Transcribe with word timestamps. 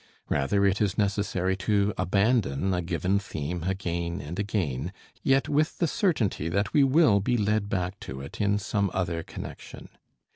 Rather 0.29 0.65
it 0.65 0.81
is 0.81 0.97
necessary 0.97 1.55
to 1.55 1.93
abandon 1.95 2.73
a 2.73 2.81
given 2.81 3.19
theme 3.19 3.61
again 3.61 4.19
and 4.19 4.39
again, 4.39 4.91
yet 5.21 5.47
with 5.47 5.77
the 5.77 5.85
certainty 5.85 6.49
that 6.49 6.73
we 6.73 6.83
will 6.83 7.19
be 7.19 7.37
led 7.37 7.69
back 7.69 7.99
to 7.99 8.19
it 8.19 8.41
in 8.41 8.57
some 8.57 8.89
other 8.95 9.21
connection. 9.21 9.89